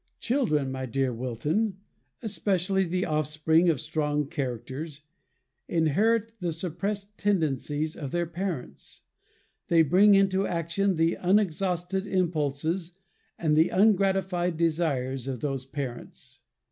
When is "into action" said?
10.15-10.95